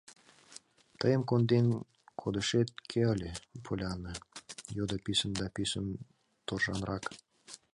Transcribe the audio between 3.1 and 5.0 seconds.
ыле, Поллианна?— йодо